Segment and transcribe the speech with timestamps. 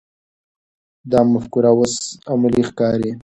[1.11, 1.93] دا مفکوره اوس
[2.31, 3.11] عملي ښکاري.